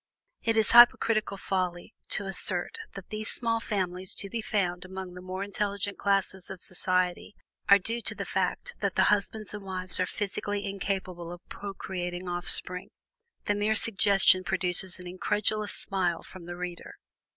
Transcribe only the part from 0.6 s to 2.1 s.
hypocritical folly